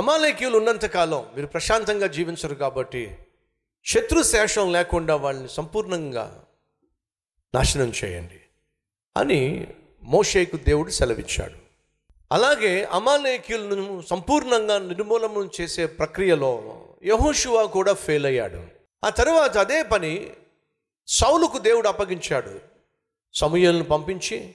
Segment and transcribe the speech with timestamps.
[0.00, 3.18] అమాలేకీయులు ఉన్నంతకాలం మీరు ప్రశాంతంగా జీవించరు కాబట్టి
[3.86, 6.44] శత్రు శేషం లేకుండా వాళ్ళని సంపూర్ణంగా
[7.54, 8.40] నాశనం చేయండి
[9.16, 9.66] అని
[10.02, 11.54] మోషేకు దేవుడు సెలవిచ్చాడు.
[12.32, 18.64] అలాగే అమాలేకీయులను సంపూర్ణంగా నిర్మూలనం చేసే ప్రక్రియలో యహోషువా కూడా ఫెయిల్ అయ్యాడు.
[19.04, 20.30] ఆ తర్వాత అదే పని
[21.08, 22.60] సౌలుకు దేవుడు అప్పగించాడు.
[23.34, 24.54] సమూహలను పంపించి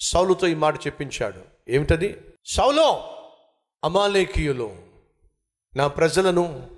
[0.00, 1.40] సౌలుతో ఈ మాట చెప్పించాడు.
[1.68, 2.16] ఏమిటది?
[2.46, 3.16] సౌలో
[3.84, 4.76] అమాలేకీయులు
[5.76, 6.70] నా ప్రజలను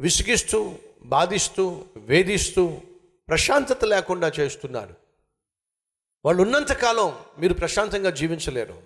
[0.00, 2.80] విసిగిస్తూ బాధిస్తూ వేధిస్తూ
[3.28, 4.94] ప్రశాంతత లేకుండా చేస్తున్నారు.
[6.24, 8.82] వాళ్ళు ఉన్నంతకాలం మీరు ప్రశాంతంగా జీవించలేరు.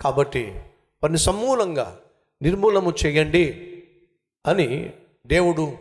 [0.00, 0.50] కాబట్టి
[1.02, 2.00] వారిని సమూలంగా
[2.42, 3.82] నిర్మూలము చేయండి
[4.46, 4.92] అని
[5.26, 5.78] దేవుడు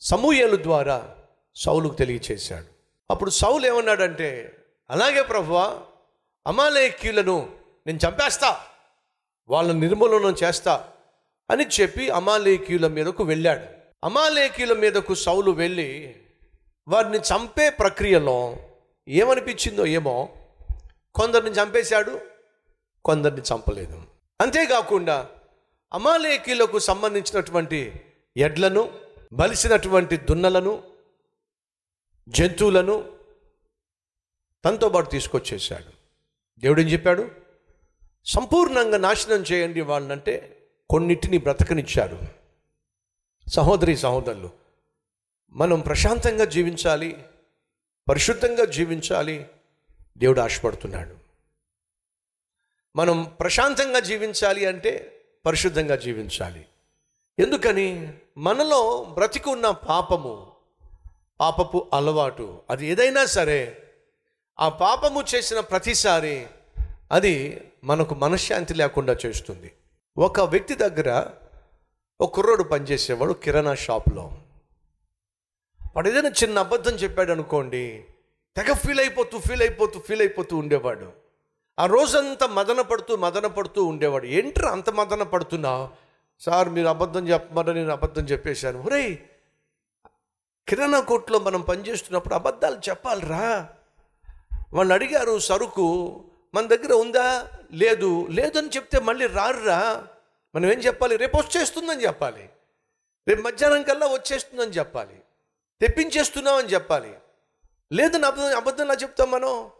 [0.00, 1.16] సమూహలు ద్వారా
[1.56, 2.66] సౌలుకు తెలియచేశాడు.
[3.10, 4.56] అప్పుడు సౌలు ఏమన్నాడంటే
[4.90, 5.80] అలాగే ప్రభువా
[6.46, 8.66] అమాలేకీయులను నేను చంపేస్తా.
[9.48, 10.92] వాళ్ళని నిర్మూలనం చేస్తా
[11.50, 13.66] అని చెప్పి అమాలేకీయుల మీదకు వెళ్ళాడు.
[14.04, 16.16] అమాలేకీయుల మీదకు సౌలు వెళ్ళి
[16.88, 18.56] వారిని చంపే ప్రక్రియలో
[19.08, 20.36] ఏమనిపించిందో ఏమో
[21.14, 22.20] కొందరిని చంపేశాడు
[23.04, 24.02] కొందరిని చంపలేదు.
[24.40, 25.28] అంతేకాకుండా
[25.94, 28.00] అమాలేకీలకు సంబంధించినటువంటి
[28.36, 28.98] ఎడ్లను
[29.32, 30.82] బలిసినటువంటి దున్నలను
[32.28, 33.12] జంతువులను
[34.64, 35.90] తనతో పాటు తీసుకొచ్చేసాడు
[36.60, 37.43] దేవుడు ఏం చెప్పాడు?
[38.24, 40.56] సంపూర్ణంగా నాశనం చేయండి వాళ్ళంటే
[40.90, 42.20] కొన్నిటిని బ్రతకనిచ్చారు.
[43.48, 44.50] సహోదరి సహోదరులు
[45.52, 47.24] మనం ప్రశాంతంగా జీవించాలి
[48.08, 49.46] పరిశుద్ధంగా జీవించాలి
[50.18, 51.16] దేవుడు ఆశపడుతున్నాడు.
[52.96, 56.66] మనం ప్రశాంతంగా జీవించాలి అంటే పరిశుద్ధంగా జీవించాలి.
[57.38, 58.14] ఎందుకని?
[58.38, 60.52] మనలో బ్రతికున్న పాపము
[61.40, 63.92] పాపపు అలవాటు అది ఏదైనా సరే
[64.60, 66.46] ఆ పాపము చేసిన ప్రతిసారి
[67.12, 69.72] అది మనకు మనశ్శాంతి లేకుండా చేస్తుంది.
[70.18, 71.26] ఒక వ్యక్తి దగ్గర
[72.20, 74.22] ఒక కుర్రోడు పనిచేసేవాడు కిరాణా షాప్లో.
[75.96, 78.04] వాడు ఏదైనా చిన్న అబద్ధం చెప్పాడు అనుకోండి
[78.56, 81.12] తెగ ఫీల్ అయిపోతూ ఫీల్ అయిపోతూ ఫీల్ అయిపోతూ ఉండేవాడు.
[81.78, 84.26] ఆ రోజంతా మదన పడుతూ మదన పడుతూ ఉండేవాడు.
[84.26, 85.88] ఏంట్రా అంత మదన పడుతున్నావు
[86.40, 88.82] సార్ మీరు అబద్ధం చెప్పమని నేను అబద్ధం చెప్పేశాను.
[88.82, 89.16] ఒరేయ్
[90.68, 93.68] కిరాణా కొట్లో మనం పనిచేస్తున్నప్పుడు అబద్ధాలు చెప్పాలిరా?
[94.72, 97.50] వాళ్ళు అడిగారు సరుకు మన దగ్గర ఉందా?
[97.72, 98.26] లేదు.
[98.30, 100.06] లేదని చెప్తే మళ్ళీ రారురా.
[100.54, 101.16] మనం ఏం చెప్పాలి?
[101.16, 102.50] రేపు వచ్చేస్తుందని చెప్పాలి.
[103.28, 105.20] రేపు మధ్యాహ్నం కల్లా వచ్చేస్తుందని చెప్పాలి.
[105.80, 107.14] తెప్పించేస్తున్నామని చెప్పాలి.
[107.92, 109.70] లేదని అబద్ధం అబద్ధంలా చెప్తాం మనం?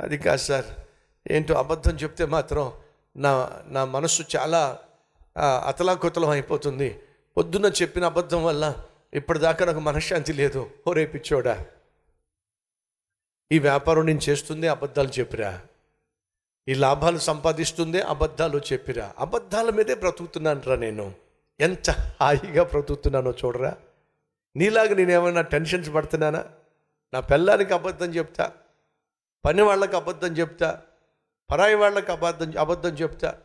[0.00, 0.64] అది కాదు సార్.
[1.30, 2.72] ఏంటో అబద్ధం చెప్తే మాత్రం
[3.16, 4.78] నా నా మనస్సు చాలా
[5.66, 7.00] అతలాకుతలం అయిపోతుంది.
[7.36, 10.70] పొద్దున్న చెప్పిన అబద్ధం వల్ల ఇప్పటిదాకా నాకు మనశ్శాంతి లేదు.
[10.86, 11.66] ఓ రేపిచ్చోడా
[13.52, 15.60] ఈ వ్యాపారం నేను చేస్తుంది అబద్ధాలు చెప్పిరా.
[16.68, 19.12] ఈ లాభాలు సంపాదిస్తుందే అబద్ధాలు చెప్పిరా.
[19.18, 21.12] అబద్ధాల మీదే బ్రతుకుతున్నానురా నేను.
[21.60, 23.76] ఎంత హాయిగా బ్రతుకుతున్నానో చూడరా.
[24.56, 26.44] నీలాగా నేను ఏమైనా టెన్షన్స్ పడుతున్నానా?
[27.14, 28.52] నా పిల్లానికి అబద్ధం చెప్తా.
[29.44, 30.82] పని వాళ్ళకి అబద్ధం చెప్తా.
[31.50, 33.38] పరాయి వాళ్ళకి అబద్ధం అబద్ధం చెప్తా.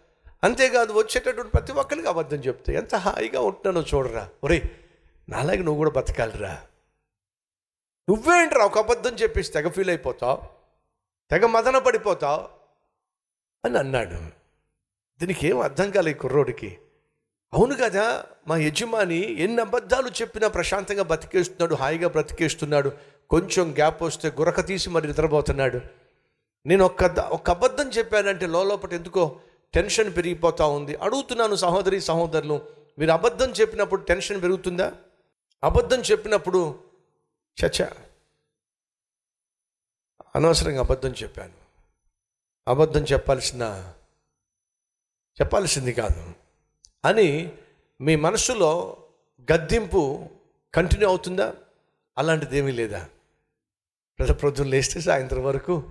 [0.44, 2.74] అంతేకాదు వచ్చేటటువంటి ప్రతి ఒక్కరికి అబద్ధం చెప్తా.
[2.74, 4.30] ఎంత హాయిగా ఉంటున్నానో చూడరా.
[4.44, 4.76] ఒరే
[5.30, 6.62] నాలాగే నువ్వు కూడా బతకాలిరా.
[8.10, 10.42] నువ్వేంట్రా ఒక అబద్ధం చెప్పేసి తెగ ఫీల్ అయిపోతావు?
[11.32, 12.57] తెగ మదన పడిపోతావు?
[13.66, 14.18] అని అన్నాడు.
[15.20, 16.78] దీనికి ఏం అర్థం కాలే కుర్రోడికి.
[17.54, 22.92] అవును కదా మా యజమాని ఎన్ని అబద్ధాలు చెప్పినా ప్రశాంతంగా బతికేస్తున్నాడు హాయిగా బ్రతికేస్తున్నాడు
[23.30, 25.82] కొంచెం గ్యాప్ వస్తే గురక తీసి మరి నిద్రపోతున్నాడు.
[26.66, 29.40] నేను ఒక్క ఒక్క అబద్ధం చెప్పానంటే లోపల ఎందుకో
[29.74, 30.96] టెన్షన్ పెరిగిపోతూ ఉంది.
[30.96, 32.68] అడుగుతున్నాను సహోదరి సహోదరులు
[33.00, 34.94] మీరు అబద్ధం చెప్పినప్పుడు టెన్షన్ పెరుగుతుందా?
[35.64, 36.80] అబద్ధం చెప్పినప్పుడు
[37.58, 37.94] చచ్చా
[40.36, 41.67] అనవసరంగా అబద్ధం చెప్పాను.
[42.68, 43.94] అబద్ధం చెప్పాల్సిన
[45.42, 46.34] చెప్పాల్సింది కాదు.
[47.06, 47.52] అని
[48.02, 48.98] మీ మనసులో
[49.52, 50.30] గద్దింపు
[50.74, 51.54] కంటిన్యూ అవుతుందా?
[52.18, 53.06] అలాంటిది ఏమీ లేదా?
[54.20, 55.84] ప్రజ ప్రొద్దున లేస్తే సాయంత్రం వరకు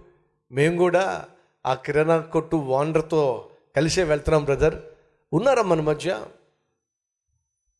[0.53, 1.27] మేము కూడా
[1.67, 4.83] ఆ కిరాణా కొట్టు ఓనర్తో కలిసే వెళ్తున్నాం బ్రదర్.
[5.33, 6.27] ఉన్నారా మన మధ్య?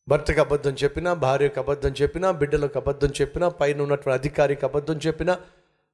[0.09, 5.41] భర్తకు అబద్ధం చెప్పినా భార్యకు అబద్ధం చెప్పినా బిడ్డలకు అబద్ధం చెప్పినా పైన ఉన్నటువంటి అధికారికి అబద్ధం చెప్పినా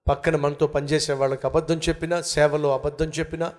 [0.09, 3.55] పక్కన మనతో పనిచేసే వాళ్ళకి అబద్ధం చెప్పినా సేవలో అబద్ధం చెప్పినా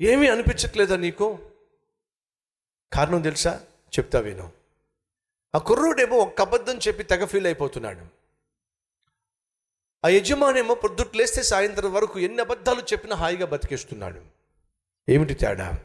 [0.00, 1.38] ఏమీ అనిపించట్లేదా నీకు?
[2.92, 3.60] కారణం తెలుసా?
[3.98, 4.52] చెప్తా విను.
[5.54, 8.00] ఆ కుర్రోడేమో ఒక్క అబద్ధం చెప్పి తెగ ఫీల్ అయిపోతున్నాడు.
[10.04, 14.20] ఆ యజమానేమో పొద్దుట్లు సాయంత్రం వరకు ఎన్ని అబద్ధాలు చెప్పినా హాయిగా బతికేస్తున్నాడు.
[15.08, 15.78] ఏమిటి తేడా?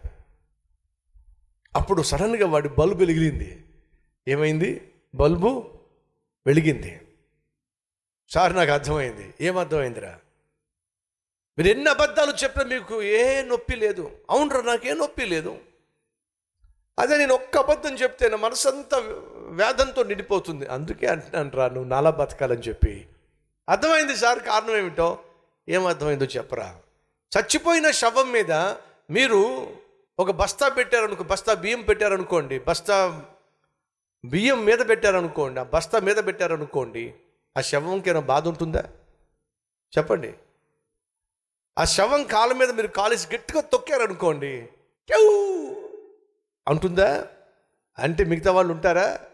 [1.75, 3.65] అప్పుడు సడన్గా వాడి బల్బు వెలిగింది
[4.27, 4.91] ఏమైంది?
[5.15, 5.79] బల్బు
[6.47, 7.01] వెలిగింది.
[8.31, 9.33] సార్ నాకు అర్థమైంది.
[9.41, 10.19] ఏం అర్థమైందిరా
[11.57, 14.11] మీరు ఎన్ని అబద్ధాలు చెప్పినా మీకు ఏ నొప్పి లేదు.
[14.29, 15.57] అవునరా నాకే నొప్పి లేదు.
[16.99, 18.97] అదే నేను ఒక్క అబద్ధం చెప్తే నా మనసంతా
[19.59, 20.65] వేదంతో నిండిపోతుంది.
[20.65, 23.07] అందుకే అంటున్నాను రా నువ్వు నాలా బతకాలని చెప్పి.
[23.69, 25.19] అర్థమైంది సార్ కారణం ఏమిటో?
[25.69, 26.79] ఏమర్థమైందో చెప్పరా?
[27.31, 28.51] చచ్చిపోయిన శవం మీద
[29.09, 29.39] మీరు
[30.19, 33.25] ఒక బస్తా పెట్టారనుకో బస్తా బియ్యం పెట్టారనుకోండి బస్తా
[34.25, 37.13] బియ్యం మీద పెట్టారనుకోండి ఆ బస్తా మీద పెట్టారనుకోండి
[37.57, 38.83] ఆ శవంకి ఏమైనా బాధ ఉంటుందా?
[39.97, 40.33] చెప్పండి.
[41.79, 44.69] ఆ శవం కాళ్ళ మీద మీరు కాలేసి గట్టిగా తొక్కారనుకోండి
[46.67, 47.27] అంటుందా?
[47.99, 49.27] అంటే మిగతా వాళ్ళు ఉంటారా?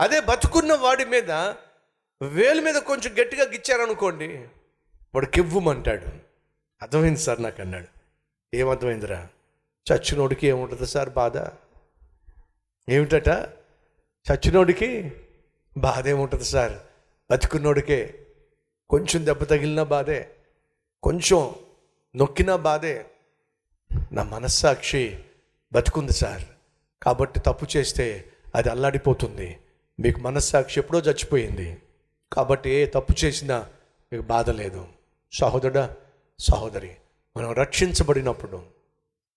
[0.00, 1.30] అదే బతుకున్న వాడి మీద
[2.22, 4.48] వేలు మీద కొంచెం గట్టిగా గిచ్చారనుకోండి
[5.14, 6.06] వాడు కివ్వమంటాడు.
[6.82, 7.88] అర్థమైంది సార్ నాకు అన్నాడు.
[8.56, 9.28] ఏమర్థమైందిరా?
[9.92, 11.38] చచ్చినోడికి ఏముంటుంది సార్ బాధ?
[12.88, 13.28] ఏమిటట?
[14.30, 15.12] చచ్చినోడికి
[15.78, 16.72] బాధే ఉంటుంది సార్?
[17.30, 18.26] బతుకున్నోడికే
[18.90, 20.28] కొంచెం దెబ్బ తగిలిన బాధే
[21.02, 21.54] కొంచెం
[22.16, 23.06] నొక్కిన బాధే.
[24.12, 25.18] నా మనస్సాక్షి
[25.72, 26.42] బతుకుంది సార్.
[27.02, 28.24] కాబట్టి తప్పు చేస్తే
[28.54, 29.58] అది అల్లాడిపోతుంది.
[30.00, 31.78] మీకు మనస్సాక్షి ఎప్పుడో చచ్చిపోయింది.
[32.32, 33.66] కాబట్టి ఏ తప్పు చేసినా
[34.12, 34.86] మీకు బాధ లేదు.
[35.32, 35.96] సహోదరుడా
[36.38, 36.90] సహోదరి
[37.36, 38.56] మనం రక్షించబడినప్పుడు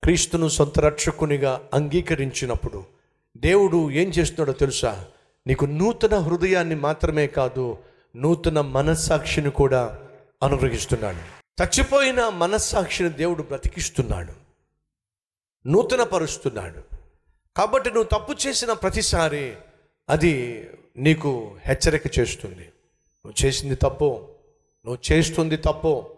[0.03, 2.94] క్రీస్తును సొంత రక్షకునిగా అంగీకరించినప్పుడు
[3.37, 5.05] దేవుడు ఏం చేస్తున్నాడో తెలుసా?
[5.47, 7.77] నీకు నూతన హృదయాన్ని మాత్రమే కాదు
[8.15, 9.99] నూతన మనస్సాక్షిని కూడా
[10.43, 11.35] అనుగ్రహిస్తున్నాడు.
[11.63, 14.33] చచ్చిపోయిన మనస్సాక్షిని దేవుడు బ్రతికిస్తున్నాడు.
[15.67, 16.95] నూతన పరుస్తున్నాడు
[17.57, 19.55] కాబట్టి నువ్వు తప్పు చేసిన ప్రతిసారి
[20.09, 20.67] అది
[20.97, 22.61] నీకు హెచ్చరిక చేస్తుంది.
[22.61, 24.27] నువ్వు చేసింది తప్పు
[24.85, 26.15] నువ్వు చేస్తుంది తప్పు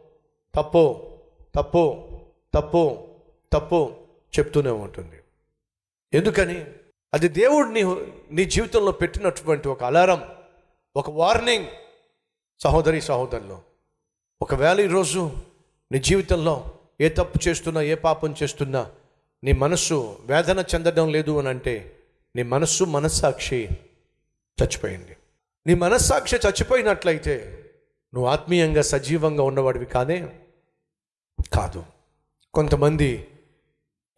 [0.56, 1.08] తప్పు
[1.56, 2.08] తప్పు
[2.54, 3.08] తప్పు
[3.54, 3.96] తప్పు
[4.40, 5.16] చెప్తూనే ఉంటుంది.
[6.14, 6.66] ఎందుకని?
[7.18, 7.84] అది దేవుడు నీ
[8.32, 10.24] నీ జీవితంలో పెట్టినటువంటి ఒక అలారం
[10.96, 11.66] ఒక వార్నింగ్
[12.60, 13.60] సహోదరి సహోదరులు.
[14.42, 15.32] ఒకవేళ ఈరోజు
[15.92, 16.72] నీ జీవితంలో
[17.02, 18.92] ఏ తప్పు చేస్తున్నా ఏ పాపం చేస్తున్నా
[19.44, 22.00] నీ మనస్సు వేదన చెందడం లేదు అని అంటే
[22.36, 23.70] నీ మనస్సు మనస్సాక్షి
[24.64, 25.18] చచ్చిపోయింది.
[25.68, 27.66] నీ మనస్సాక్షి చచ్చిపోయినట్లయితే
[28.14, 30.30] నువ్వు ఆత్మీయంగా సజీవంగా ఉన్నవాడివి కాదే
[31.54, 31.84] కాదు.
[32.54, 33.28] కొంతమంది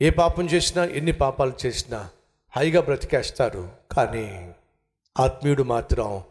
[0.02, 2.10] ఏ పాపం చేసినా ఎన్ని పాపాలు చేసినా
[2.56, 3.72] హాయిగా బ్రతికేస్తారు.
[3.92, 4.54] కానీ
[5.20, 6.24] ఆత్మీయుడు మాత్రం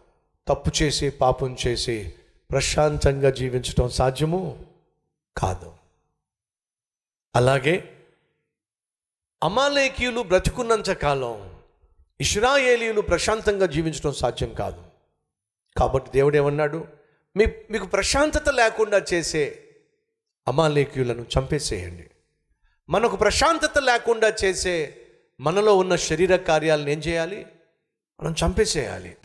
[0.49, 2.15] తప్పు చేసి పాపం చేసి
[2.50, 4.67] ప్రశాంతంగా జీవించడం సాధ్యము
[5.37, 5.75] కాదు.
[7.37, 7.94] అలాగే
[9.43, 11.59] అమాలేకీయులు బ్రతికున్నంత కాలం
[12.21, 14.85] ఇష్రాయేలీయులు ప్రశాంతంగా జీవించడం సాధ్యం కాదు.
[15.76, 16.87] కాబట్టి దేవుడు ఏమన్నాడు?
[17.37, 19.64] మీ మీకు ప్రశాంతత లేకుండా చేసే
[20.49, 22.11] అమాలేకీయులను చంపేసేయండి.
[22.88, 25.05] మనకు ప్రశాంతత లేకుండా చేసే
[25.40, 27.46] మనలో ఉన్న శరీర కార్యాలను ఏం చేయాలి?
[28.23, 29.17] మనం చంపేసేయాలి.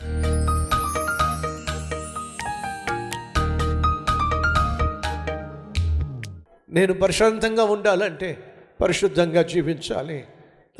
[6.68, 10.26] నేను ప్రశాంతంగా ఉండాలంటే పరిశుద్ధంగా జీవించాలి.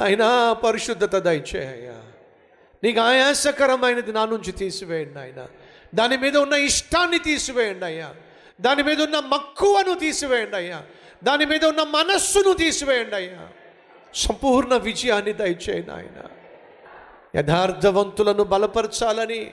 [0.05, 1.93] అయినా పరిశుద్ధత దయచేయ.
[2.85, 5.47] నీకు ఆయాసకరమైనది నా నుంచి తీసివేయండి ఆయన
[5.95, 8.15] దాని మీద ఉన్న ఇష్టాన్ని తీసివేయండి అయ్యా.
[8.61, 10.83] దాని మీద ఉన్న మక్కువను తీసివేయండి అయ్యా.
[11.25, 13.49] దాని మీద ఉన్న మనస్సును తీసివేయండి అయ్యా.
[14.15, 16.23] సంపూర్ణ విజయాన్ని దయచేయి ఆయన
[17.39, 19.53] యథార్థవంతులను బలపరచాలని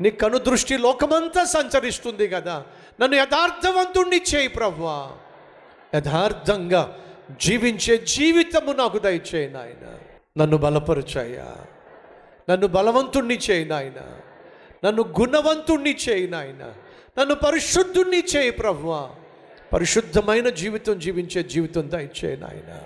[0.00, 2.64] నీ కనుదృష్టి లోకమంతా సంచరిస్తుంది కదా.
[3.00, 5.12] నన్ను యథార్థవంతుణ్ణి చేయి ప్రవ్వా.
[5.94, 6.98] యథార్థంగా
[7.40, 9.98] జీవించే జీవితము నాకు దయచేయి నాయన.
[10.42, 11.56] నన్ను బలపరచాయా
[12.50, 14.20] నన్ను బలవంతుణ్ణి చేయి నాయన.
[14.84, 16.72] నన్ను గుణవంతుణ్ణి చేయి నాయన.
[17.20, 19.10] నన్ను పరిశుద్ధుణ్ణి చేయి ప్రవ్వా.
[19.72, 22.82] పరిశుద్ధమైన జీవితం జీవించే జీవితం దయచేయి నాయన.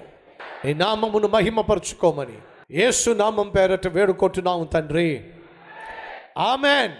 [0.64, 2.38] నీ నామమును మహిమపరుచుకోమని.
[2.70, 5.24] యేసు నామం పేరట వేడుకుంటున్నాము తండ్రి.
[6.38, 6.92] ఆమెన్.